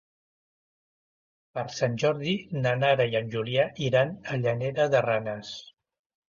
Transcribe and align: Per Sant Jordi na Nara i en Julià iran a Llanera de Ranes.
Per 1.57 1.65
Sant 1.79 1.97
Jordi 2.03 2.33
na 2.63 2.71
Nara 2.85 3.07
i 3.11 3.19
en 3.21 3.29
Julià 3.37 3.67
iran 3.89 4.15
a 4.33 4.41
Llanera 4.41 4.89
de 4.97 5.05
Ranes. 5.09 5.55